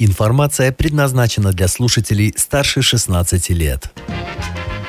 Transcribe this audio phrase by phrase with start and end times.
[0.00, 3.92] Информация предназначена для слушателей старше 16 лет.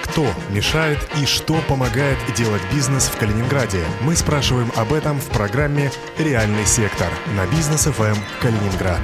[0.03, 3.83] Кто мешает и что помогает делать бизнес в Калининграде?
[4.01, 9.01] Мы спрашиваем об этом в программе «Реальный сектор» на бизнес ФМ Калининград.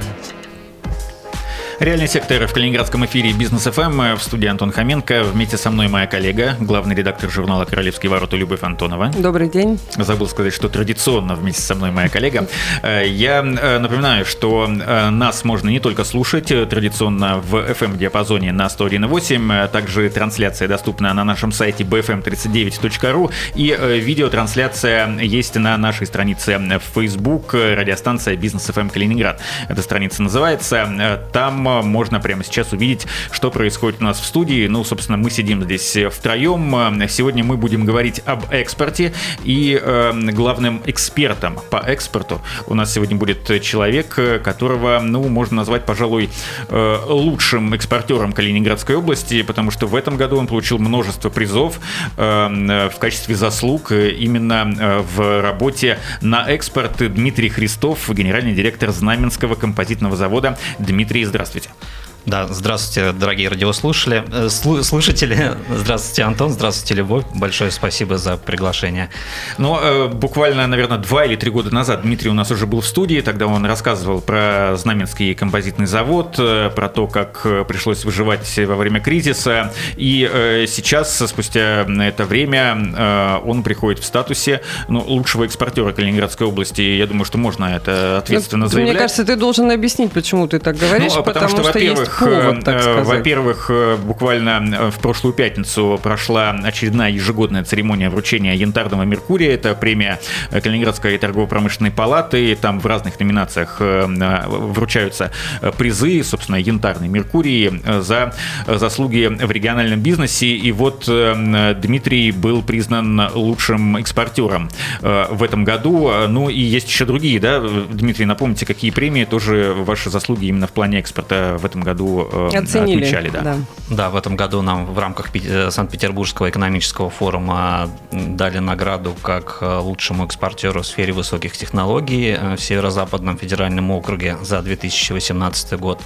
[1.78, 4.16] Реальный сектор в Калининградском эфире Бизнес ФМ.
[4.16, 5.24] В студии Антон Хоменко.
[5.24, 9.10] Вместе со мной моя коллега, главный редактор журнала «Королевские ворота» Любовь Антонова.
[9.16, 9.80] Добрый день.
[9.96, 12.46] Забыл сказать, что традиционно вместе со мной моя коллега.
[12.82, 18.66] Э, я э, напоминаю, что э, нас можно не только слушать традиционно в FM-диапазоне на
[18.66, 27.00] 101.8, также трансляция доступна на нашем сайте bfm39.ru и видеотрансляция есть на нашей странице в
[27.00, 29.40] Facebook радиостанция «Бизнес ФМ Калининград».
[29.68, 31.20] Эта страница называется.
[31.32, 34.66] Там можно прямо сейчас увидеть, что происходит у нас в студии.
[34.66, 37.02] Ну, собственно, мы сидим здесь втроем.
[37.08, 39.12] Сегодня мы будем говорить об экспорте
[39.44, 45.84] и э, главным экспертом по экспорту у нас сегодня будет человек, которого, ну, можно назвать,
[45.84, 46.30] пожалуй,
[46.68, 51.80] э, лучшим экспортером Калининградской области, потому что в этом году он получил множество призов
[52.16, 56.92] э, в качестве заслуг именно э, в работе на экспорт.
[57.12, 60.58] Дмитрий Христов, генеральный директор Знаменского композитного завода.
[60.78, 61.51] Дмитрий, здравствуйте.
[61.52, 62.01] Здравствуйте.
[62.24, 64.22] Да, здравствуйте, дорогие радиослушатели.
[64.30, 67.24] Э, слушатели, здравствуйте, Антон, здравствуйте, Любовь.
[67.34, 69.10] Большое спасибо за приглашение.
[69.58, 72.86] Ну, э, буквально, наверное, два или три года назад Дмитрий у нас уже был в
[72.86, 73.20] студии.
[73.20, 79.00] Тогда он рассказывал про Знаменский композитный завод, э, про то, как пришлось выживать во время
[79.00, 79.72] кризиса.
[79.96, 86.82] И сейчас, спустя это время, он приходит в статусе ну, лучшего экспортера Калининградской области.
[86.82, 88.92] Я думаю, что можно это ответственно ну, заявлять.
[88.94, 91.12] Мне кажется, ты должен объяснить, почему ты так говоришь.
[91.14, 95.98] Ну, потому, потому что, что во-первых, повод, э, Во-первых, э, буквально э, в прошлую пятницу
[96.02, 99.54] прошла очередная ежегодная церемония вручения янтарного Меркурия.
[99.54, 102.56] Это премия Калининградской торгово-промышленной палаты.
[102.56, 105.30] Там в разных номинациях вручаются
[105.78, 108.34] призы, собственно, янтарный Меркурий за
[108.66, 110.48] заслуги в региональном бизнесе.
[110.48, 114.68] И вот Дмитрий был признан лучшим экспортером
[115.00, 116.10] в этом году.
[116.28, 117.60] Ну и есть еще другие, да?
[117.60, 122.28] Дмитрий, напомните, какие премии тоже ваши заслуги именно в плане экспорта в этом году году
[122.32, 123.30] э, Оценили, отмечали.
[123.30, 123.42] Да.
[123.42, 123.56] Да.
[123.90, 129.78] да, в этом году нам в рамках э, Санкт-Петербургского экономического форума дали награду как э,
[129.78, 136.00] лучшему экспортеру в сфере высоких технологий в Северо-Западном федеральном округе за 2018 год.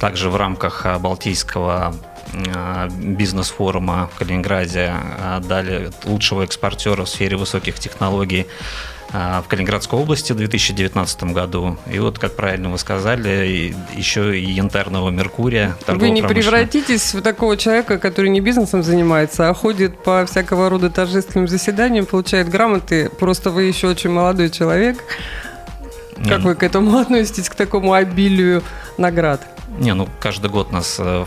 [0.00, 1.94] Также в рамках Балтийского
[2.98, 4.92] бизнес-форума в Калининграде
[5.48, 8.46] дали лучшего экспортера в сфере высоких технологий
[9.12, 11.78] в Калининградской области в 2019 году.
[11.90, 15.76] И вот, как правильно вы сказали, еще и янтарного Меркурия.
[15.86, 20.90] Вы не превратитесь в такого человека, который не бизнесом занимается, а ходит по всякого рода
[20.90, 23.10] торжественным заседаниям, получает грамоты.
[23.18, 24.98] Просто вы еще очень молодой человек.
[26.28, 28.62] Как вы к этому относитесь, к такому обилию
[28.98, 29.55] наград?
[29.78, 31.24] Не, ну каждый год нас э,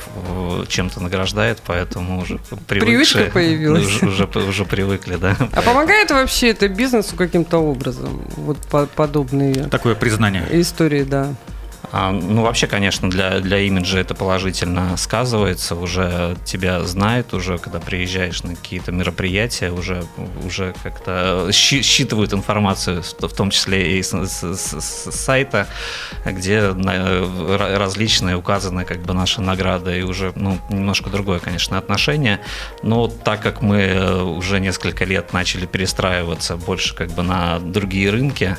[0.68, 3.86] чем-то награждает, поэтому уже привычка появилась.
[3.86, 5.36] Уже, уже, уже привыкли, да.
[5.54, 8.22] А помогает вообще это бизнесу каким-то образом?
[8.36, 8.58] Вот
[8.96, 11.34] подобные такое признание истории, да.
[11.92, 15.76] А, ну, вообще, конечно, для, для имиджа это положительно сказывается.
[15.76, 20.04] Уже тебя знают, уже когда приезжаешь на какие-то мероприятия, уже,
[20.46, 25.68] уже как-то считывают информацию, в том числе и с, с, с сайта,
[26.26, 32.40] где различные указаны как бы наши награды, и уже ну, немножко другое, конечно, отношение.
[32.84, 38.58] Но так как мы уже несколько лет начали перестраиваться больше как бы на другие рынки,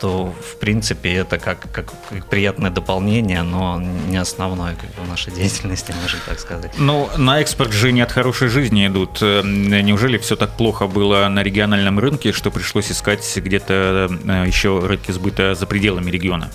[0.00, 1.92] то в принципе это как, как,
[2.30, 6.72] приятное дополнение, но не основное как бы, в нашей деятельности, можно так сказать.
[6.78, 9.18] Ну, на экспорт же не от хорошей жизни идут.
[9.20, 14.78] Э, неужели все так плохо было на региональном рынке, что пришлось искать где-то э, еще
[14.80, 16.50] рынки сбыта за пределами региона?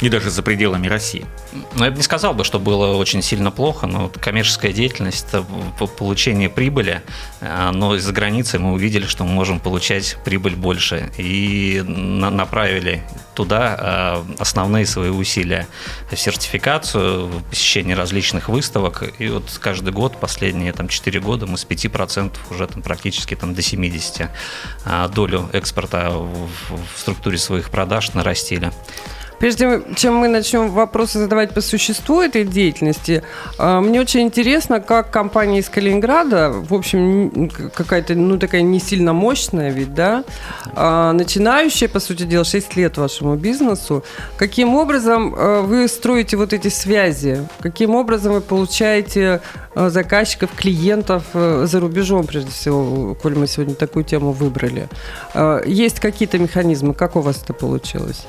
[0.00, 1.26] И даже за пределами России.
[1.74, 5.42] Ну, я бы не сказал бы, что было очень сильно плохо, но коммерческая деятельность– это
[5.86, 7.02] получение прибыли,
[7.40, 13.02] э, но из-за границы мы увидели, что мы можем получать прибыль больше, и направили
[13.34, 15.66] туда э, основные свои усилия
[16.10, 21.58] в сертификацию, в посещение различных выставок, и вот каждый год, последние там 4 года, мы
[21.58, 24.28] с 5% уже там практически там до 70%
[24.84, 26.50] э, долю экспорта в
[26.96, 28.72] структуре своих продаж нарастили.
[29.38, 33.22] Прежде чем мы начнем вопросы задавать по существу этой деятельности,
[33.56, 39.12] а, мне очень интересно, как компания из Калининграда, в общем, какая-то, ну, такая не сильно
[39.12, 40.24] мощная ведь, да,
[40.74, 44.04] а, начинающая, по сути дела, 6 лет вашему бизнесу,
[44.36, 49.40] каким образом а, вы строите вот эти связи, каким образом вы получаете
[49.74, 54.88] заказчиков, клиентов за рубежом, прежде всего, коль мы сегодня такую тему выбрали.
[55.66, 58.26] Есть какие-то механизмы, как у вас это получилось?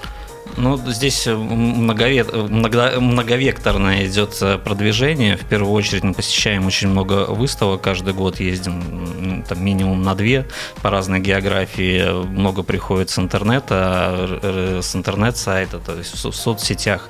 [0.58, 5.38] Ну, здесь многовек, много, многовекторное идет э, продвижение.
[5.38, 7.82] В первую очередь мы посещаем очень много выставок.
[7.82, 10.46] Каждый год ездим там, минимум на две
[10.82, 12.26] по разной географии.
[12.26, 17.10] Много приходит с интернета, с интернет-сайта, то есть в соцсетях.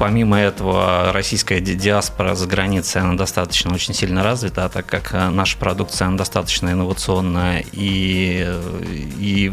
[0.00, 5.28] А помимо этого, российская диаспора за границей, она достаточно очень сильно развита, так как э,
[5.28, 8.48] наша продукция, она достаточно инновационная и,
[9.18, 9.52] и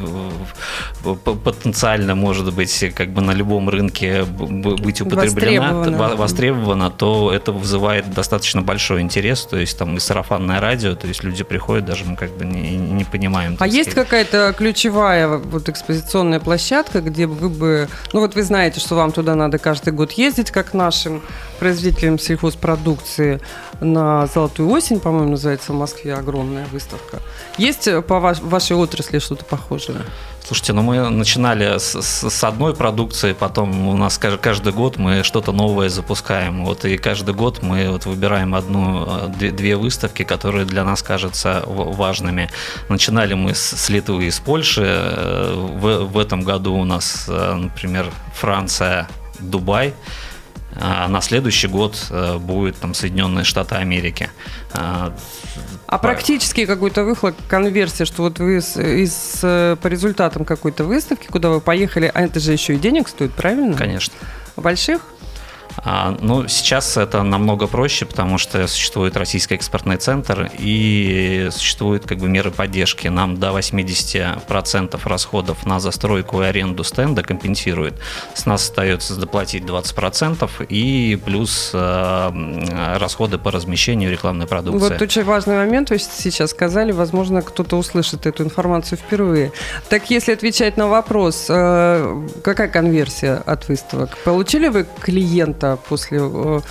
[1.03, 8.13] потенциально может быть как бы на любом рынке быть употреблена, востребована, востребована то это вызывает
[8.13, 12.15] достаточно большой интерес, то есть там и сарафанное радио, то есть люди приходят, даже мы
[12.15, 13.57] как бы не, не понимаем.
[13.59, 18.95] А есть какая-то ключевая вот экспозиционная площадка, где вы бы, ну вот вы знаете, что
[18.95, 21.21] вам туда надо каждый год ездить, как нашим
[21.59, 23.41] производителям сельхозпродукции
[23.81, 27.19] на Золотую осень, по-моему, называется в Москве огромная выставка.
[27.57, 30.01] Есть по вашей отрасли что-то похожее?
[30.47, 35.23] Слушайте, ну мы начинали с, с, с одной продукции, потом у нас каждый год мы
[35.23, 36.63] что-то новое запускаем.
[36.63, 41.03] Вот и каждый год мы вот выбираем одну, э, две, две выставки, которые для нас
[41.03, 42.49] кажутся важными.
[42.87, 44.85] Начинали мы с, с Литвы и с Польши.
[44.85, 49.09] Э, в, в этом году у нас, э, например, Франция,
[49.39, 49.93] Дубай.
[50.79, 54.29] А на следующий год э, будет там Соединенные Штаты Америки.
[54.73, 55.13] А,
[55.87, 61.27] а практически какой-то выхлоп, конверсия, что вот вы из, из, э, по результатам какой-то выставки,
[61.27, 63.75] куда вы поехали, а это же еще и денег стоит, правильно?
[63.75, 64.13] Конечно.
[64.55, 65.01] Больших?
[65.83, 72.17] А, ну, сейчас это намного проще, потому что существует Российский экспортный центр и существуют как
[72.17, 73.07] бы меры поддержки.
[73.07, 77.95] Нам до 80% расходов на застройку и аренду стенда компенсирует.
[78.33, 84.89] С нас остается доплатить 20% и плюс э, расходы по размещению рекламной продукции.
[84.89, 86.91] Вот очень важный момент вы сейчас сказали.
[86.91, 89.51] Возможно, кто-то услышит эту информацию впервые.
[89.89, 94.17] Так если отвечать на вопрос, э, какая конверсия от выставок?
[94.23, 96.61] Получили вы клиента после э, Э,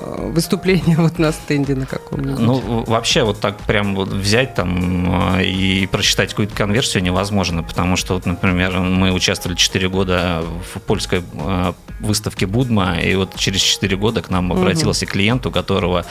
[0.00, 2.38] выступление вот на стенде на каком-нибудь?
[2.38, 7.96] Ну, вообще вот так прям вот взять там э, и прочитать какую-то конверсию невозможно, потому
[7.96, 10.42] что, вот, например, мы участвовали 4 года
[10.74, 15.12] в польской э, выставке Будма, и вот через 4 года к нам обратился угу.
[15.12, 16.04] клиент, у которого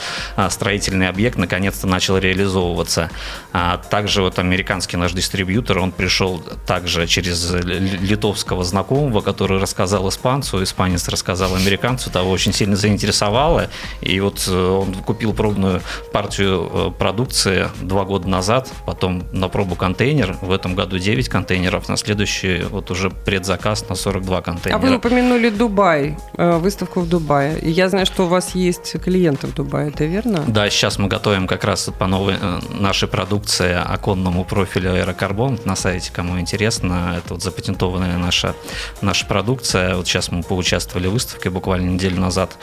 [0.48, 3.10] строительный объект наконец-то начал реализовываться.
[3.52, 10.62] А также вот американский наш дистрибьютор, он пришел также через литовского знакомого, который рассказал испанцу,
[10.62, 13.68] испанец рассказал американцу, того очень сильно заинтересовало,
[14.00, 15.80] и вот э, он купил пробную
[16.12, 20.36] партию э, продукции два года назад, потом на пробу контейнер.
[20.40, 24.78] В этом году 9 контейнеров, на следующий вот уже предзаказ на 42 контейнера.
[24.78, 27.58] А вы упомянули Дубай, э, выставку в Дубае.
[27.62, 30.44] Я знаю, что у вас есть клиенты в Дубае, это верно?
[30.46, 32.36] Да, сейчас мы готовим как раз по новой
[32.70, 37.14] нашей продукции оконному профилю аэрокарбон на сайте, кому интересно.
[37.18, 38.54] Это вот запатентованная наша,
[39.00, 39.96] наша продукция.
[39.96, 42.56] Вот сейчас мы поучаствовали в выставке буквально неделю назад.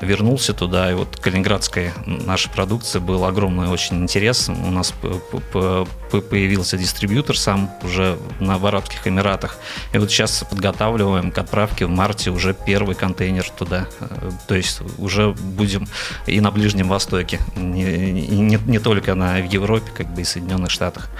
[0.00, 4.48] Вернулся туда, и вот калининградской нашей продукции был огромный очень интерес.
[4.48, 4.92] У нас
[6.10, 9.58] появился дистрибьютор сам уже на в Арабских Эмиратах.
[9.92, 13.86] И вот сейчас подготавливаем к отправке в марте уже первый контейнер туда.
[14.00, 15.88] Э, то есть уже будем
[16.26, 20.70] и на Ближнем Востоке, не, не, не только на, в Европе, как бы и Соединенных
[20.70, 21.10] Штатах.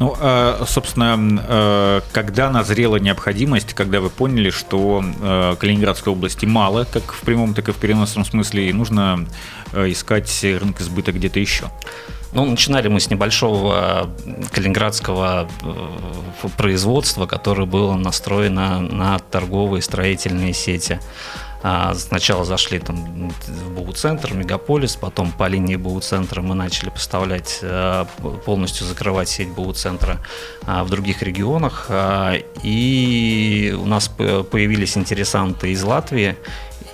[0.00, 6.86] Ну, а, собственно, э, когда назрела необходимость, когда вы поняли, что э, Калининградской области мало,
[6.90, 9.26] как в прямом, так и в переносном смысле, и нужно
[9.74, 11.66] э, искать рынок сбыта где-то еще?
[12.32, 14.08] Ну, начинали мы с небольшого
[14.52, 15.50] калининградского
[16.56, 20.98] производства, которое было настроено на торговые строительные сети.
[21.62, 28.06] А, сначала зашли там в БУ-центр, Мегаполис, потом по линии БУ-центра мы начали поставлять, э,
[28.44, 30.20] полностью закрывать сеть БУ-центра
[30.66, 31.86] а, в других регионах.
[31.88, 36.36] А, и у нас появились интересанты из Латвии,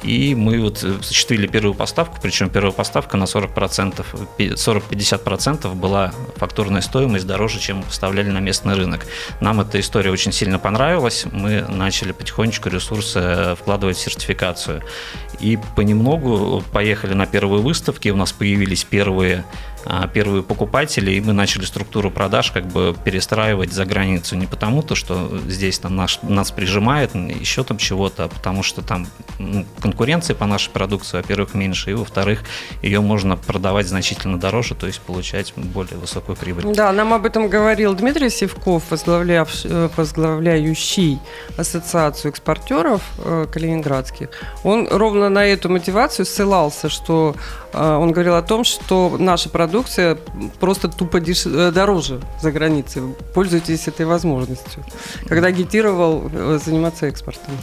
[0.06, 4.04] и мы вот осуществили первую поставку, причем первая поставка на 40%,
[4.38, 9.06] 40-50% была фактурная стоимость дороже, чем поставляли на местный рынок.
[9.40, 14.82] Нам эта история очень сильно понравилась, мы начали потихонечку ресурсы вкладывать в сертификацию.
[15.40, 19.44] И понемногу поехали на первые выставки, у нас появились первые
[20.12, 24.36] первые покупатели, и мы начали структуру продаж как бы перестраивать за границу.
[24.36, 28.82] Не потому, то, что здесь там наш, нас прижимает, еще там чего-то, а потому что
[28.82, 29.06] там
[29.38, 32.42] ну, конкуренции по нашей продукции, во-первых, меньше, и во-вторых,
[32.82, 36.64] ее можно продавать значительно дороже, то есть получать более высокую прибыль.
[36.74, 41.18] Да, нам об этом говорил Дмитрий Севков, э, возглавляющий
[41.56, 44.28] Ассоциацию экспортеров э, калининградских.
[44.64, 47.34] Он ровно на эту мотивацию ссылался, что
[47.72, 50.16] э, он говорил о том, что наша продукция
[50.60, 51.46] просто тупо деш...
[51.46, 53.02] Э, дороже за границей.
[53.34, 54.82] Пользуйтесь этой возможностью.
[55.28, 57.54] Когда агитировал э, заниматься экспортом.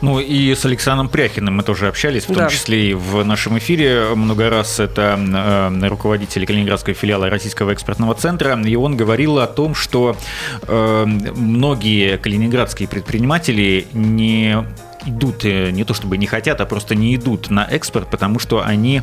[0.00, 2.48] Ну и с Александром Пряхиным мы тоже общались, в том Да.
[2.48, 4.78] числе и в нашем эфире много раз.
[4.78, 10.16] Это э, руководитель Калининградского филиала Российского экспортного центра, и он говорил о том, что
[10.62, 14.64] э, многие калининградские предприниматели не
[15.06, 18.62] идут, э, не то чтобы не хотят, а просто не идут на экспорт, потому что
[18.64, 19.02] они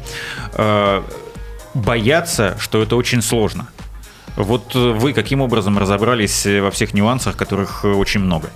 [0.53, 1.01] э,
[1.75, 3.67] боятся, что это очень сложно.
[4.35, 8.49] Вот э, вы каким образом разобрались э, во всех нюансах, которых э, очень много?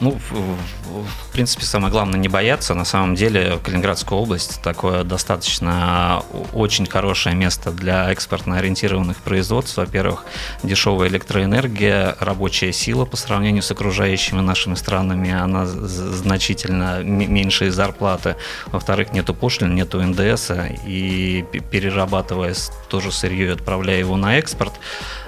[0.00, 2.74] Ну, в, принципе, самое главное не бояться.
[2.74, 6.22] На самом деле, Калининградская область такое достаточно
[6.54, 9.76] очень хорошее место для экспортно ориентированных производств.
[9.76, 10.24] Во-первых,
[10.62, 18.36] дешевая электроэнергия, рабочая сила по сравнению с окружающими нашими странами, она значительно м- меньшие зарплаты.
[18.66, 20.50] Во-вторых, нету пошлин, нету НДС,
[20.86, 24.72] и перерабатывая с- тоже сырье и отправляя его на экспорт,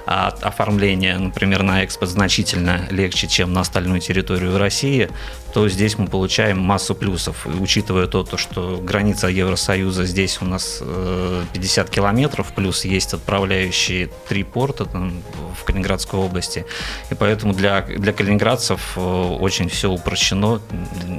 [0.07, 5.09] а оформление, например, на экспорт значительно легче, чем на остальную территорию России,
[5.53, 7.47] то здесь мы получаем массу плюсов.
[7.47, 14.09] Учитывая то, то, что граница Евросоюза здесь у нас э, 50 километров, плюс есть отправляющие
[14.29, 15.23] три порта там,
[15.61, 16.65] в Калининградской области.
[17.11, 20.61] И поэтому для, для калининградцев э, очень все упрощено.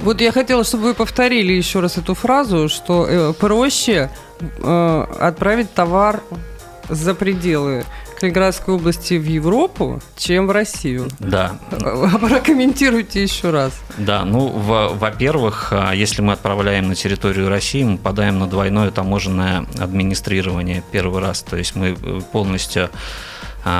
[0.02, 4.10] Вот я хотела, чтобы вы повторили еще раз эту фразу, что э, проще
[4.40, 6.22] э, отправить товар
[6.88, 7.84] за пределы
[8.30, 11.08] Калининградской области в Европу, чем в Россию.
[11.18, 13.72] Да, Э, Прокомментируйте еще раз.
[13.98, 18.90] Да, ну, во- во-первых, а, если мы отправляем на территорию России, мы попадаем на двойное
[18.90, 21.42] таможенное администрирование первый раз.
[21.42, 22.88] То есть мы э, полностью а,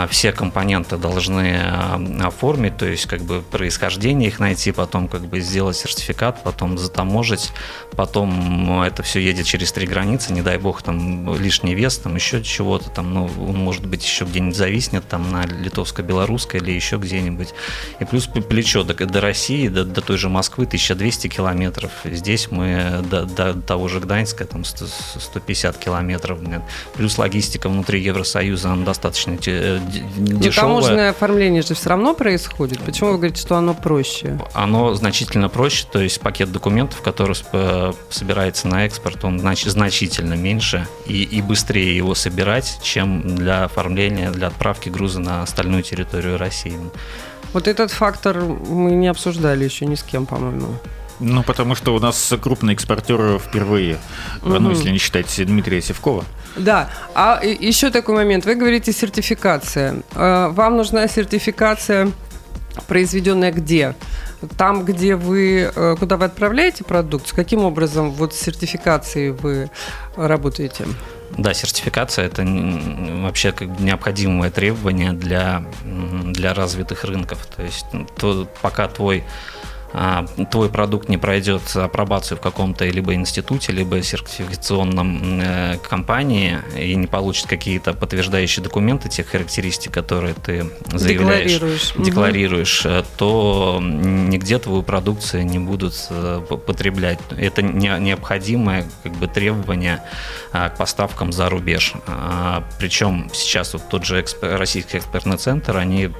[0.08, 5.40] все компоненты должны а, оформить, то есть как бы происхождение их найти, потом как бы
[5.40, 7.52] сделать сертификат, потом затаможить,
[7.96, 12.42] потом это все едет через три границы, не дай бог там лишний вес, там еще
[12.42, 17.54] чего-то там, ну, может быть еще где-нибудь зависнет там на литовско-белорусской или еще где-нибудь.
[18.00, 21.90] И плюс плечо до, до России, до, до той же Москвы 1200 километров.
[22.04, 24.86] Здесь мы до, до того же Гданьска там 100
[25.20, 26.38] 150 километров.
[26.94, 29.36] Плюс логистика внутри Евросоюза, она достаточно
[29.78, 30.52] те- д- Но дешевая.
[30.74, 32.80] таможенное оформление же все равно происходит.
[32.80, 34.38] Почему вы говорите, что оно проще?
[34.52, 37.36] Оно значительно проще, то есть пакет документов, который
[38.10, 44.30] собирается на экспорт, он знач- значительно меньше и, и быстрее его собирать, чем для оформления,
[44.30, 46.78] для отправки груза на остальную территорию России.
[47.52, 50.68] Вот этот фактор мы не обсуждали еще ни с кем, по-моему.
[51.20, 53.98] Ну, потому что у нас крупный экспортер впервые,
[54.42, 54.70] ну, Мгм.
[54.70, 56.24] если не считать Дмитрия Севкова.
[56.56, 58.44] Да, а еще такой момент.
[58.44, 60.02] Вы говорите сертификация.
[60.14, 62.10] Э, Вам нужна сертификация,
[62.86, 63.94] произведенная где?
[64.56, 69.70] Там, где вы, э, куда вы отправляете продукцию, каким образом вот с сертификацией вы
[70.16, 70.86] работаете?
[71.38, 72.44] Да, сертификация это
[73.22, 77.46] вообще как бы необходимое требование для, для развитых рынков.
[77.56, 79.24] То есть то, пока твой
[79.62, 79.63] а,
[80.50, 87.06] твой продукт не пройдет апробацию в каком-то либо институте, либо сертификационном э, компании и не
[87.06, 91.92] получит какие-то подтверждающие документы тех характеристик, которые ты заявляешь, Декларируешь.
[91.96, 97.18] Декларируешь, э, то нигде твою продукцию не будут э, потреблять.
[97.36, 100.02] Это не- необходимое как бы требование
[100.52, 101.94] а, к поставкам за рубеж.
[102.06, 106.10] А, Причем сейчас вот тот же Российский экспертный центр, они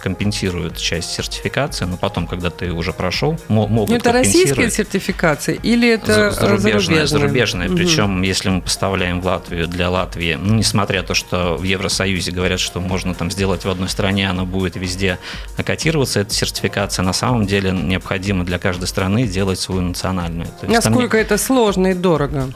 [0.00, 4.74] компенсируют часть сертификации, но потом, когда ты уже прошел, мо- могут Ну, это российская компенсировать.
[4.74, 7.06] сертификация или это За- зарубежная, зарубежная?
[7.06, 7.66] зарубежная.
[7.68, 7.76] Мгм.
[7.76, 12.30] Причем, если мы поставляем в Латвию для Латвии, ну, несмотря на то, что в Евросоюзе
[12.30, 15.18] говорят, что можно там сделать в одной стране, она будет везде
[15.64, 20.46] котироваться, эта сертификация, на самом деле необходимо для каждой страны делать свою национальную.
[20.46, 22.52] То есть там не- Насколько это сложно и дорого?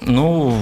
[0.00, 0.56] ну,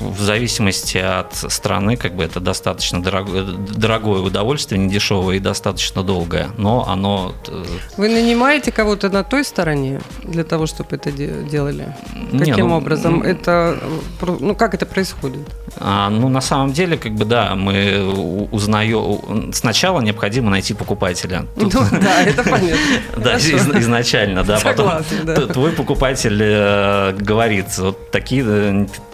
[0.00, 6.02] в зависимости от страны, как бы это достаточно дорогое, дорогое удовольствие, не дешевое и достаточно
[6.02, 7.32] долгое, но оно...
[7.48, 7.64] э,
[7.96, 11.94] Вы нанимаете кого-то на той стороне для того, чтобы это де- делали?
[12.32, 13.22] не, Каким ну, образом?
[13.22, 13.78] Это,
[14.20, 15.40] э, ну, как это происходит?
[15.76, 19.52] А, ну, на самом деле, как бы, да, мы узнаем...
[19.52, 21.46] Сначала необходимо найти покупателя.
[21.56, 22.78] Ну, да, это понятно.
[23.16, 24.58] Да, изначально, да.
[24.62, 24.90] Потом
[25.52, 28.44] твой покупатель э, говорит, вот такие,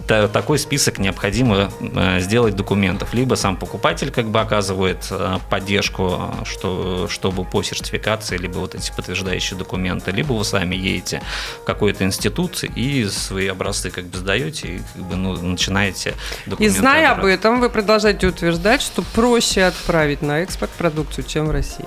[0.33, 3.13] такой список необходимо э, сделать документов.
[3.13, 8.91] Либо сам покупатель как бы оказывает э, поддержку, что, чтобы по сертификации, либо вот эти
[8.95, 11.21] подтверждающие документы, либо вы сами едете
[11.61, 16.13] в какой-то институт и свои образцы как бы сдаете и как бы, ну, начинаете
[16.59, 17.39] И зная об отбирать.
[17.39, 21.85] этом, вы продолжаете утверждать, что проще отправить на экспорт продукцию, чем в России.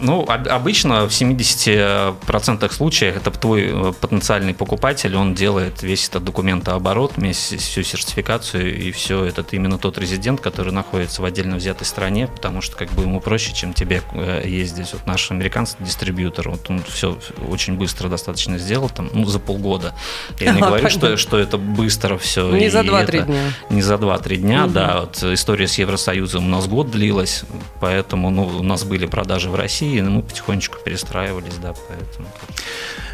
[0.00, 7.14] Ну, обычно в 70% случаев это твой э, потенциальный покупатель, он делает весь этот документооборот,
[7.32, 12.60] всю сертификацию, и все, этот именно тот резидент, который находится в отдельно взятой стране, потому
[12.60, 14.92] что как бы ему проще, чем тебе э, ездить.
[14.92, 17.18] Вот наш американский дистрибьютор, вот он все
[17.48, 19.94] очень быстро достаточно сделал, там, ну, за полгода.
[20.40, 22.50] Я не говорю, что, что это быстро все.
[22.50, 23.52] Не за 2-3 дня.
[23.70, 25.00] Не за 2-3 дня, да.
[25.00, 27.44] Вот история с Евросоюзом у нас год длилась,
[27.80, 29.65] поэтому ну, у нас были продажи в России,
[30.00, 32.28] но мы потихонечку перестраивались, да, поэтому...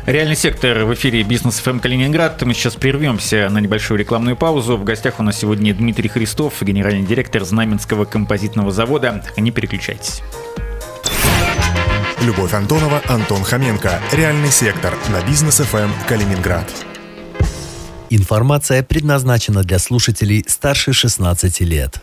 [0.07, 2.43] Реальный сектор в эфире Бизнес ФМ Калининград.
[2.43, 4.77] Мы сейчас прервемся на небольшую рекламную паузу.
[4.77, 9.25] В гостях у нас сегодня Дмитрий Христов, генеральный директор Знаменского композитного завода.
[9.37, 10.23] Не переключайтесь.
[12.21, 14.01] Любовь Антонова, Антон Хоменко.
[14.13, 16.69] Реальный сектор на Бизнес ФМ Калининград.
[18.11, 22.03] Информация предназначена для слушателей старше 16 лет.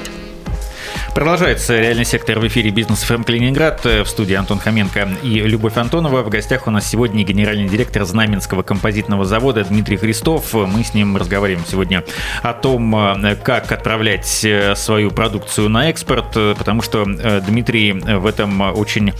[1.13, 3.83] Продолжается реальный сектор в эфире Бизнес ФМ Калининград.
[3.83, 6.23] В студии Антон Хоменко и Любовь Антонова.
[6.23, 10.53] В гостях у нас сегодня генеральный директор Знаменского композитного завода Дмитрий Христов.
[10.53, 12.05] Мы с ним разговариваем сегодня
[12.43, 19.11] о том, как отправлять свою продукцию на экспорт, потому что э, Дмитрий в этом очень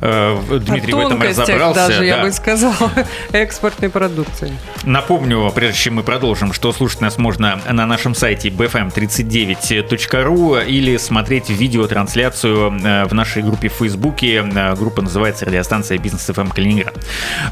[0.00, 1.88] э, Дмитрий в этом разобрался.
[1.88, 2.04] даже, да.
[2.04, 2.92] я бы сказала,
[3.32, 4.52] экспортной продукции.
[4.84, 11.39] Напомню, прежде чем мы продолжим, что слушать нас можно на нашем сайте bfm39.ru или смотреть
[11.40, 14.44] смотреть видеотрансляцию э, в нашей группе в Фейсбуке.
[14.54, 16.94] Э, группа называется «Радиостанция Бизнес ФМ Калининград».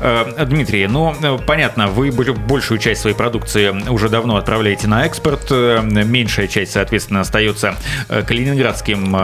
[0.01, 1.15] Э, Дмитрий, ну,
[1.47, 5.51] понятно, вы большую часть своей продукции уже давно отправляете на экспорт.
[5.51, 7.75] Меньшая часть, соответственно, остается
[8.09, 9.17] калининградским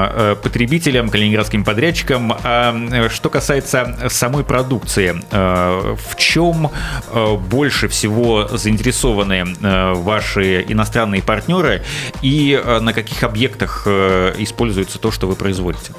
[0.42, 2.34] потребителям, калининградским подрядчикам.
[2.42, 6.70] А что касается самой продукции, в чем
[7.50, 9.44] больше всего заинтересованы
[9.94, 11.82] ваши иностранные партнеры
[12.22, 15.92] и на каких объектах используются используется то, что вы производите?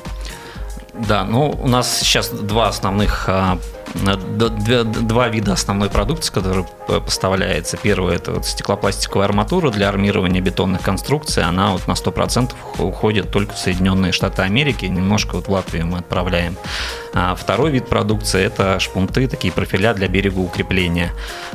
[0.94, 3.60] Да, ну у нас сейчас два основных а,
[3.96, 7.78] два вида основной продукции, которая поставляется.
[7.78, 11.44] Первое– это вот стеклопластиковая арматура для армирования бетонных конструкций.
[11.44, 16.00] Она вот на 100% уходит только в Соединенные Штаты Америки, немножко вот в Латвию мы
[16.00, 16.58] отправляем.
[17.14, 21.12] А второй вид продукции– это шпунты, такие профиля для берегоукрепления.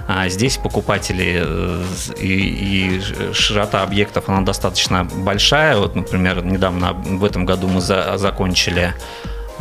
[0.08, 1.84] А здесь покупатели э,
[2.18, 5.76] и, и широта объектов, она достаточно большая.
[5.76, 8.94] Вот, например, недавно в этом году мы за, закончили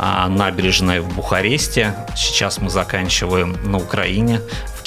[0.00, 1.94] набережной в Бухаресте.
[2.16, 4.40] Сейчас мы заканчиваем на Украине,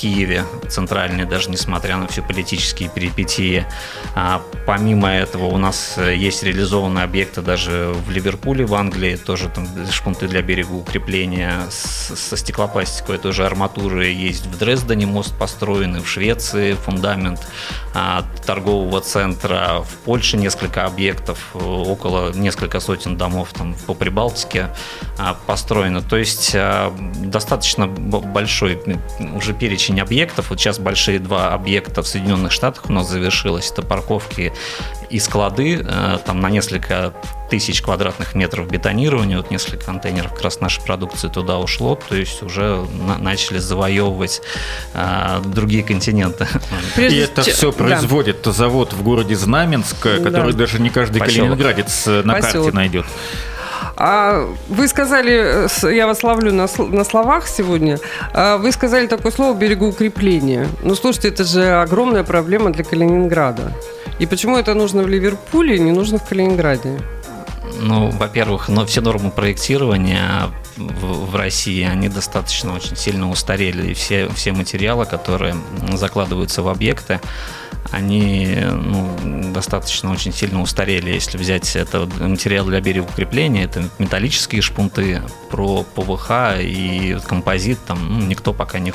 [0.03, 3.65] Киеве, центральной, даже несмотря на все политические перипетии.
[4.15, 9.65] А, помимо этого у нас есть реализованные объекты даже в Ливерпуле, в Англии, тоже там
[9.89, 17.39] шпунты для берегоукрепления со стеклопластиковой тоже арматуры есть в Дрездене, мост построенный в Швеции, фундамент
[17.93, 24.67] а, торгового центра, в Польше несколько объектов, около несколько сотен домов там по Прибалтике
[25.17, 26.01] а, построено.
[26.01, 28.81] То есть а, достаточно большой
[29.33, 30.49] уже перечень объектов.
[30.49, 33.71] Вот сейчас большие два объекта в Соединенных Штатах у нас завершилось.
[33.71, 34.53] Это парковки
[35.09, 37.13] и склады, э, там на несколько
[37.49, 42.41] тысяч квадратных метров бетонирования, вот несколько контейнеров как раз нашей продукции туда ушло, то есть
[42.41, 44.41] уже на- начали завоевывать
[44.95, 46.47] а, другие континенты.
[46.95, 48.51] Прежде и это все производит да.
[48.51, 50.59] завод в городе Знаменск, который да.
[50.59, 51.51] даже не каждый Поселок.
[51.51, 52.41] калининградец на Поселок.
[52.41, 53.05] карте найдет.
[53.95, 57.99] А вы сказали, я вас ловлю на, на словах сегодня,
[58.33, 60.67] а вы сказали такое слово берегоукрепление.
[60.81, 63.71] Ну, слушайте, это же огромная проблема для Калининграда.
[64.19, 66.99] И почему это нужно в Ливерпуле, не нужно в Калининграде?
[67.79, 73.91] Ну, во-первых, но все нормы проектирования в России, они достаточно очень сильно устарели.
[73.91, 75.55] И все, все материалы, которые
[75.93, 77.19] закладываются в объекты,
[77.91, 81.11] они ну, достаточно очень сильно устарели.
[81.11, 85.21] Если взять это материал для берегоукрепления, это металлические шпунты,
[85.53, 88.91] про ПВХ и композит, там ну, никто пока не,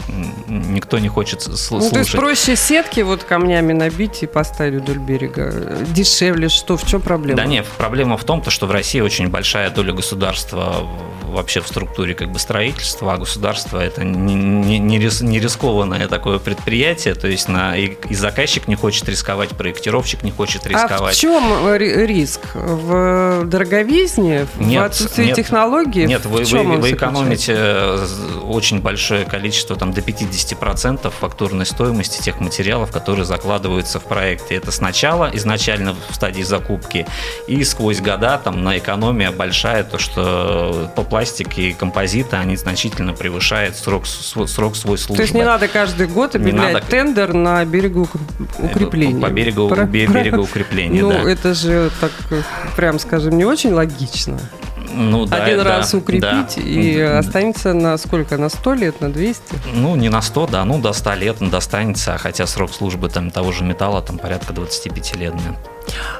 [0.48, 1.70] никто не хочет слушать.
[1.70, 5.52] Ну, то есть проще сетки вот камнями набить и поставить вдоль берега?
[5.94, 6.76] Дешевле что?
[6.76, 7.36] В чем проблема?
[7.36, 10.84] Да нет, проблема в том, что в России очень большая доля государства
[11.28, 17.14] вообще в структуре как бы строительства, а государство это не, не, не рискованное такое предприятие,
[17.14, 21.16] то есть на, и, и заказчик не хочет рисковать, проектировщик не хочет А в рисковать.
[21.16, 22.40] чем ри- риск?
[22.54, 24.46] В дороговизне?
[24.56, 25.36] В Нет, отсутствии нет.
[25.36, 26.04] технологий?
[26.06, 28.06] Нет, вы, вы, вы экономите э,
[28.44, 34.54] очень большое количество, там до 50% фактурной стоимости тех материалов, которые закладываются в проекте.
[34.56, 37.06] Это сначала, изначально в стадии закупки,
[37.46, 43.12] и сквозь года там на экономия большая, то что по пластике и композиты, они значительно
[43.12, 45.16] превышают срок, срок свой службы.
[45.16, 46.86] То есть не надо каждый год Не объявлять надо.
[46.86, 48.08] тендер на берегу
[48.68, 49.20] укр- укрепления.
[49.20, 51.30] По берегу, Про- бе- про- укрепления, Ну, да.
[51.30, 52.10] это же, так,
[52.76, 54.38] прям скажем, не очень логично.
[54.90, 56.46] Ну, да, Один да, раз укрепить да.
[56.62, 58.38] и М, останется на сколько?
[58.38, 59.42] На 100 лет, на 200?
[59.74, 63.52] Ну, не на 100, да, ну, до 100 лет достанется, хотя срок службы там того
[63.52, 65.34] же металла там порядка 25 лет.
[65.34, 65.54] да.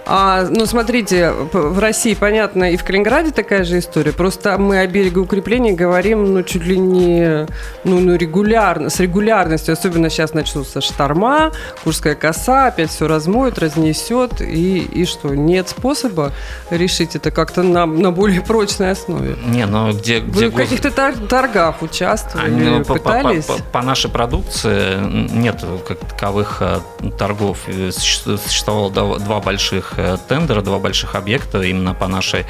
[0.06, 4.12] А, ну, смотрите, в России, понятно, и в Калининграде такая же история.
[4.12, 7.46] Просто мы о берегоукреплении говорим, ну, чуть ли не,
[7.84, 9.72] ну, ну, регулярно, с регулярностью.
[9.72, 11.52] Особенно сейчас начнутся шторма,
[11.84, 14.40] Курская коса, опять все размоет, разнесет.
[14.40, 16.32] И, и что, нет способа
[16.70, 19.36] решить это как-то на, на более прочной основе?
[19.46, 23.44] Не, ну где, где Вы в каких-то тор- торгах участвовали, Они, ну, по, по- пытались?
[23.44, 24.96] по- по нашей продукции
[25.32, 26.78] нет как таковых э,
[27.18, 27.58] торгов.
[27.68, 32.44] Суще- Существовало два два больших э, тендера, два больших объекта именно по, нашей,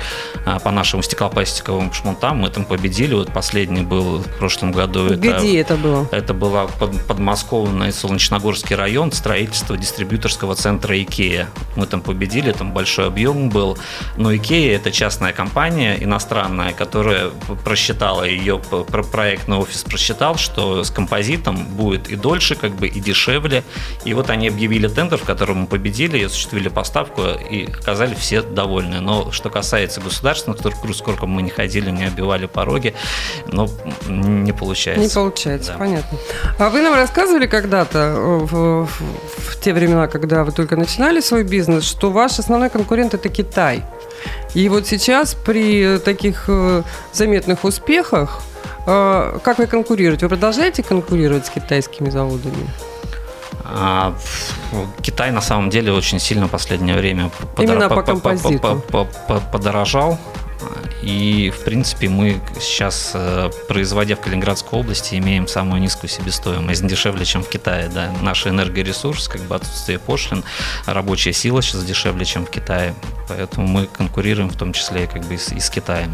[0.47, 2.37] э, по нашим стеклопластиковым шмонтам.
[2.37, 3.15] Мы там победили.
[3.15, 5.07] Вот последний был в прошлом году.
[5.07, 6.07] Это- Где это было?
[6.13, 11.49] Это была под, подмосковный Солнечногорский район, строительство дистрибьюторского центра Икея.
[11.77, 13.79] Мы там победили, там большой объем был.
[14.19, 17.31] Но Икея это частная компания иностранная, которая
[17.65, 23.01] просчитала ее про- проектный офис просчитал, что с композитом будет и дольше, как бы и
[23.01, 23.63] дешевле.
[24.05, 26.98] И вот они объявили тендер, в котором мы победили, и осуществили поставку,
[27.51, 29.01] и оказали все довольны.
[29.01, 32.95] Но что касается государственных структур, сколько мы не ходили, не обивали пороги,
[33.47, 33.69] но
[34.09, 35.03] не получается.
[35.03, 35.79] Не получается, Да.
[35.79, 36.19] понятно.
[36.59, 41.21] А вы нам рассказывали когда-то, э, в, в- в те времена, когда вы только начинали
[41.21, 43.83] свой бизнес, что ваш основной конкурент это Китай.
[44.55, 46.83] И вот сейчас при таких э,
[47.13, 48.41] заметных успехах,
[48.87, 50.27] э, как вы конкурируете?
[50.27, 52.69] Вы продолжаете конкурировать с китайскими заводами?
[53.71, 54.15] А,
[55.03, 58.83] Китай на самом деле очень сильно в последнее время Именно по по- по- композиту.
[58.91, 60.19] по- по- по- подорожал.
[61.03, 67.25] И, в принципе, мы сейчас, э, производя в Калининградской области, имеем самую низкую себестоимость, дешевле,
[67.25, 67.89] чем в Китае.
[67.89, 68.13] Да.
[68.23, 70.45] Наш энергоресурс, как бы отсутствие пошлин,
[70.87, 72.95] рабочая сила сейчас дешевле, чем в Китае.
[73.29, 76.11] Поэтому мы конкурируем в том числе как бы и с, и с Китаем.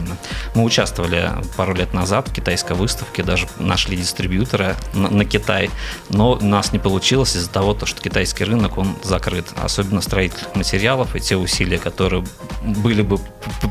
[0.54, 5.70] Мы участвовали пару лет назад в китайской выставке, даже нашли дистрибьютора на, на Китай,
[6.10, 9.46] но у нас не получилось из-за того, то, что китайский рынок, он закрыт.
[9.56, 12.24] Особенно строительных материалов и те усилия, которые
[12.62, 13.68] были бы п-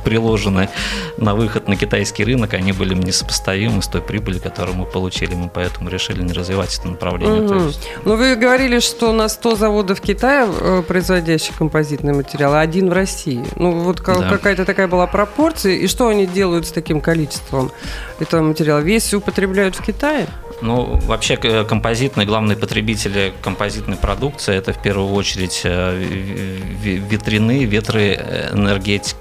[0.67, 0.69] приложены
[1.17, 5.35] на выход на китайский рынок, они были несопоставимы с той прибылью, которую мы получили.
[5.35, 7.41] Мы поэтому решили не развивать это направление.
[7.41, 7.67] Мгм.
[7.67, 12.93] есть- Ну, вы говорили, что на 100 заводов Китая, э, производящих композитные материалы, один в
[12.93, 13.43] России.
[13.55, 14.29] Ну, вот Да.
[14.29, 15.73] какая-то такая была пропорция.
[15.73, 17.71] И что они делают с таким количеством
[18.19, 18.79] этого материала?
[18.79, 20.27] Весь употребляют в Китае?
[20.63, 26.01] Ну, вообще к- композитные, главные потребители композитной продукции это в первую очередь э,
[26.81, 28.55] ветряные, ветры, э,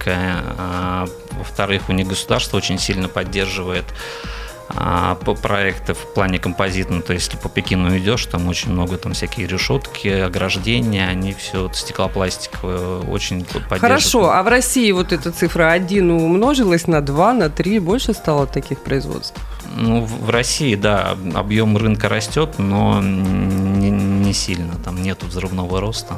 [0.06, 3.86] а, Во-вторых, у них государство очень сильно поддерживает
[4.68, 7.02] по проекты в плане композитного.
[7.02, 11.70] То есть, если по Пекину идешь, там очень много там всякие решетки, ограждения, они все
[11.72, 13.80] стеклопластиковые очень поддерживают.
[13.80, 18.46] Хорошо, а в России вот эта цифра 1 умножилась на 2, на 3, больше стало
[18.46, 19.38] таких производств?
[19.76, 24.74] Ну, в в России, да, объем рынка растет, но не, не сильно.
[24.84, 26.14] Там нету взрывного роста.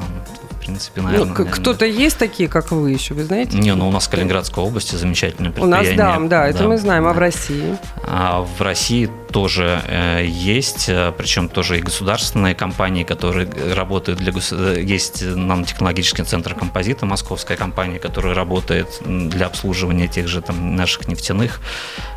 [0.65, 1.33] Принципе, Ну, наверное.
[1.35, 3.57] к- кто-то есть такие, как вы еще, вы знаете?
[3.57, 6.27] Не, ну у нас в Калининградской области замечательное У нас, предприятие.
[6.27, 7.19] да, да, это мы знаем, а в да.
[7.19, 7.77] России?
[8.07, 13.45] А в России тоже э, есть, э, причем тоже и государственные компании, которые
[13.75, 20.29] работают для гос- э, есть нанотехнологический центр композита, московская компания, которая работает для обслуживания тех
[20.29, 21.59] же там наших нефтяных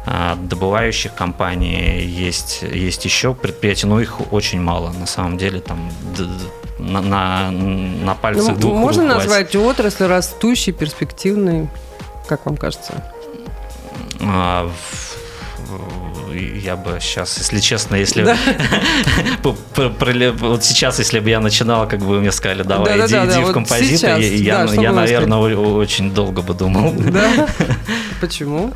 [0.06, 5.90] а, добывающих компаний, есть есть еще предприятия, но их очень мало, на самом деле там
[6.78, 11.68] на, на, на пальцах Ну, двух можно рук назвать отрасль растущей, перспективной,
[12.28, 13.02] как вам кажется?
[14.20, 14.70] А,
[15.66, 18.36] в- я бы сейчас, если честно, если Да.
[19.42, 23.42] вот сейчас, если бы я начинал, как бы вы мне сказали, давай иди, Да-да-да, иди
[23.42, 26.92] в вот композиты, сейчас, я, да, я, что я, наверное, о- очень долго бы думал.
[26.92, 27.48] Да?
[28.20, 28.72] Почему?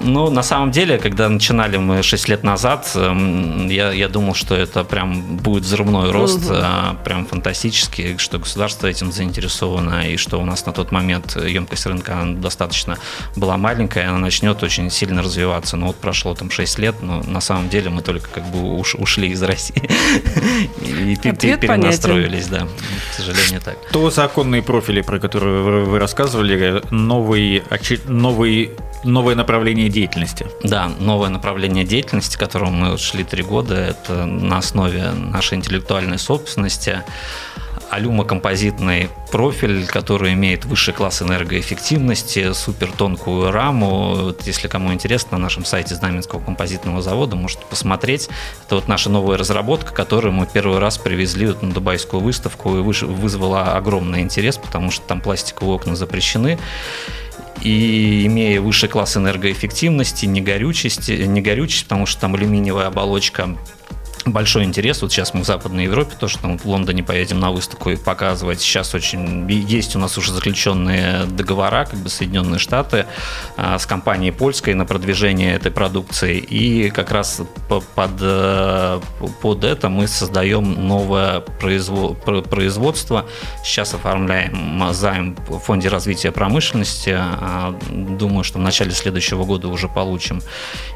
[0.00, 4.54] Ну, на самом деле, когда начинали мы 6 лет назад, эм, я, я думал, что
[4.54, 6.56] это прям будет взрывной рост, угу.
[7.04, 12.18] прям фантастический, что государство этим заинтересовано, и что у нас на тот момент емкость рынка
[12.26, 12.98] достаточно
[13.36, 15.76] была маленькая, она начнет очень сильно развиваться.
[15.76, 18.94] Но вот прошло там 6 лет, но на самом деле мы только как бы уш,
[18.94, 19.76] ушли из России
[20.80, 22.66] и перенастроились, да,
[23.10, 23.76] к сожалению, так.
[23.92, 27.62] То законные профили, про которые вы рассказывали, новый,
[28.06, 28.72] новый
[29.04, 30.46] новое направление деятельности.
[30.62, 37.02] Да, новое направление деятельности, которому мы шли три года, это на основе нашей интеллектуальной собственности.
[37.94, 44.34] Алюмокомпозитный профиль, который имеет высший класс энергоэффективности, супер тонкую раму.
[44.44, 48.28] Если кому интересно, на нашем сайте Знаменского композитного завода можете посмотреть.
[48.66, 52.80] Это вот наша новая разработка, которую мы первый раз привезли вот на Дубайскую выставку и
[52.80, 56.58] вызвала огромный интерес, потому что там пластиковые окна запрещены
[57.62, 63.56] и имея высший класс энергоэффективности, не горючести, не горючесть, потому что там алюминиевая оболочка
[64.32, 65.02] большой интерес.
[65.02, 68.60] Вот сейчас мы в Западной Европе тоже там в Лондоне поедем на выставку и показывать.
[68.60, 73.06] Сейчас очень есть у нас уже заключенные договора, как бы Соединенные Штаты
[73.56, 76.38] а, с компанией польской на продвижение этой продукции.
[76.38, 79.00] И как раз под, э,
[79.42, 83.26] под это мы создаем новое производство.
[83.62, 87.14] Сейчас оформляем займ в Фонде развития промышленности.
[87.16, 90.42] А, думаю, что в начале следующего года уже получим.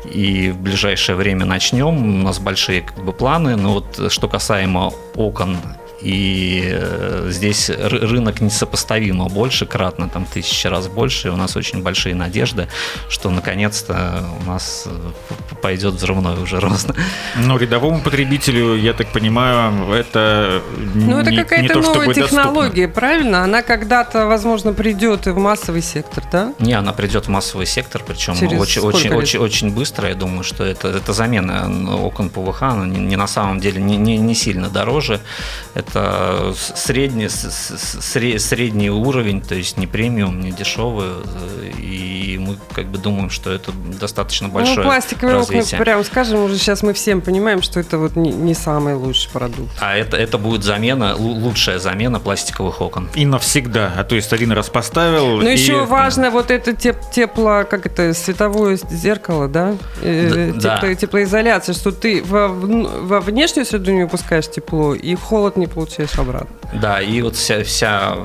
[0.04, 2.20] И в ближайшее время начнем.
[2.20, 5.56] У нас большие как бы, планы, но вот что касаемо окон
[6.00, 11.82] и э, здесь рынок несопоставимо больше, кратно, там тысячи раз больше, и у нас очень
[11.82, 12.68] большие надежды,
[13.08, 16.90] что наконец-то у нас э, пойдет взрывной уже рост.
[17.36, 20.62] Но рядовому потребителю, я так понимаю, это
[20.94, 23.00] Ну, это какая-то новая технология, доступно.
[23.00, 23.44] правильно?
[23.44, 26.54] Она когда-то, возможно, придет и в массовый сектор, да?
[26.58, 30.08] Не, она придет в массовый сектор, причем Через очень, очень, очень, очень быстро.
[30.08, 33.96] Я думаю, что это, это замена окон ПВХ, она не, не на самом деле не,
[33.96, 35.20] не, не сильно дороже.
[35.74, 41.10] Это это средний, средний уровень, то есть не премиум, не дешевый.
[41.78, 42.07] И
[42.48, 45.64] мы как бы думаем, что это достаточно ну, большое ну, пластиковые развитие.
[45.64, 49.30] окна, прямо скажем, уже сейчас мы всем понимаем, что это вот не, не самый лучший
[49.30, 49.70] продукт.
[49.80, 53.08] А это, это будет замена, лучшая замена пластиковых окон.
[53.14, 53.92] И навсегда.
[53.96, 55.38] А то есть один раз поставил.
[55.38, 55.52] Ну, и...
[55.52, 59.76] еще важно вот это теп, тепло, как это, световое зеркало, да?
[60.02, 60.94] Э, да, Тепло, да.
[60.94, 66.48] Теплоизоляция, что ты во, во внешнюю среду не выпускаешь тепло, и холод не получаешь обратно.
[66.72, 68.18] Да, и вот вся, вся,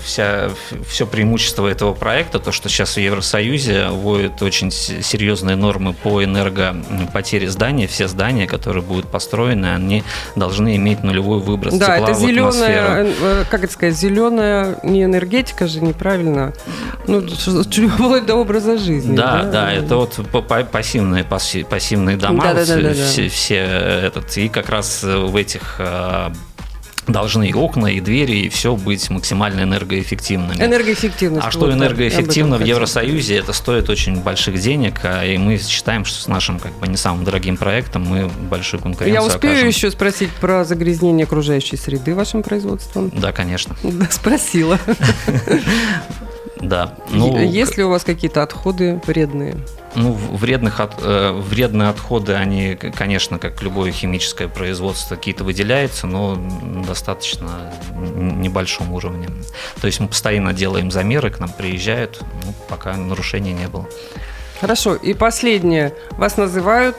[0.00, 0.50] вся,
[0.88, 3.55] все преимущество этого проекта, то, что сейчас в Евросоюзе
[3.90, 10.02] вводят очень серьезные нормы по энергопотере здания, все здания, которые будут построены, они
[10.34, 15.04] должны иметь нулевой выброс да, тепла это зеленая, э, э, как это сказать, зеленая не
[15.04, 16.52] энергетика же, неправильно,
[17.06, 19.16] ну, вплоть до образа жизни.
[19.16, 20.20] Да, да, да это вот
[20.70, 25.76] пассивные, пассивные дома, да, да, да, да, все, все этот, и как раз в этих
[25.78, 26.30] э,
[27.06, 30.62] должны и окна, и двери, и все быть максимально энергоэффективными.
[30.62, 31.46] Энергоэффективность.
[31.46, 36.20] А что энергоэффективно в Евросоюзе, это стоит очень больших денег, а, и мы считаем, что
[36.20, 39.68] с нашим как бы не самым дорогим проектом мы большую конкуренцию Я успею окажем.
[39.68, 43.10] еще спросить про загрязнение окружающей среды вашим производством?
[43.14, 43.76] Да, конечно.
[43.82, 44.78] Да, спросила.
[46.60, 46.94] Да.
[47.10, 49.56] Ну, Есть ли у вас какие-то отходы вредные?
[49.94, 56.36] Ну, вредных от, э, вредные отходы, они, конечно, как любое химическое производство, какие-то выделяются, но
[56.86, 59.28] достаточно небольшом уровне.
[59.80, 63.86] То есть мы постоянно делаем замеры, к нам приезжают, ну, пока нарушений не было.
[64.60, 64.94] Хорошо.
[64.94, 65.92] И последнее.
[66.12, 66.96] Вас называют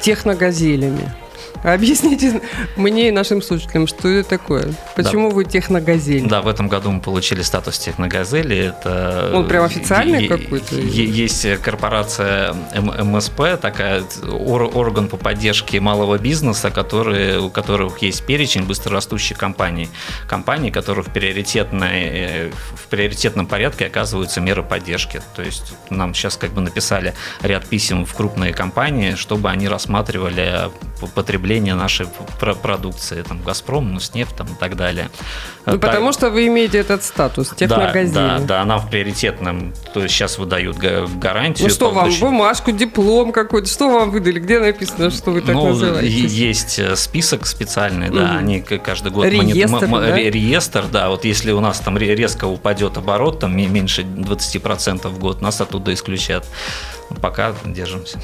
[0.00, 1.12] техногазелями.
[1.64, 2.40] Объясните
[2.76, 4.72] мне и нашим слушателям, что это такое?
[4.96, 5.34] Почему да.
[5.34, 6.26] вы техногазель?
[6.26, 8.56] Да, в этом году мы получили статус техногазели.
[8.56, 10.74] Это Он прям официальный какой-то?
[10.76, 19.36] Есть корпорация МСП, такая орган по поддержке малого бизнеса, который, у которых есть перечень быстрорастущих
[19.36, 19.90] компаний.
[20.26, 25.20] Компаний, которые в, приоритетной, э, в приоритетном порядке оказываются меры поддержки.
[25.36, 30.70] То есть нам сейчас как бы написали ряд писем в крупные компании, чтобы они рассматривали
[31.14, 32.06] потребление потребления нашей
[32.62, 35.10] продукции, там, Газпром, Нуснефть там, и так далее.
[35.66, 38.14] Ну, так, потому что вы имеете этот статус техногазели.
[38.14, 41.68] Да, да, да, она в приоритетном, то есть сейчас выдают гарантию.
[41.68, 45.68] Ну что вам, бумажку, диплом какой-то, что вам выдали, где написано, что вы так ну,
[45.68, 46.08] называете?
[46.08, 48.38] Есть э, список специальный, да, mm.
[48.38, 49.26] они каждый год...
[49.26, 50.16] Реестр, монит, да?
[50.16, 55.40] Реестр, да, вот если у нас там резко упадет оборот, там меньше 20% в год,
[55.40, 56.46] нас оттуда исключат
[57.20, 58.20] пока держимся.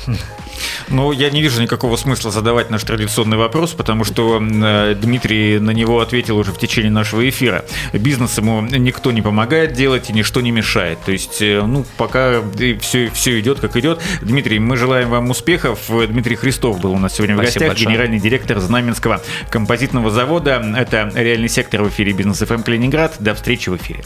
[0.89, 5.59] Ну, я не вижу никакого смысла задавать задавать наш традиционный вопрос, потому что э, Дмитрий
[5.59, 7.65] на него ответил уже в течение нашего эфира.
[7.93, 10.99] Бизнес ему никто не помогает делать и ничто не мешает.
[11.05, 12.43] То есть, э, ну, пока
[12.81, 14.01] все, все идет, как идет.
[14.23, 15.81] Дмитрий, мы желаем вам успехов.
[15.89, 17.89] Дмитрий Христов был у нас сегодня в Спасибо гостях, большое.
[17.89, 20.63] генеральный директор Знаменского композитного завода.
[20.77, 23.17] Это реальный сектор в эфире Бизнес ФМ Калининград.
[23.21, 24.05] До встречи в эфире.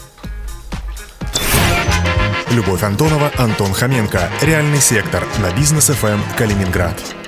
[2.51, 4.29] Любовь Антонова, Антон Хоменко.
[4.41, 7.20] Реальный сектор на бизнес ФМ Калининград.